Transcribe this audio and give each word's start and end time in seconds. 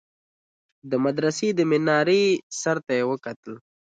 د 0.89 0.91
مدرسې 1.05 1.47
د 1.53 1.59
مينارې 1.71 2.23
سر 2.61 2.77
ته 2.85 2.93
يې 2.99 3.03
وكتل. 3.11 3.53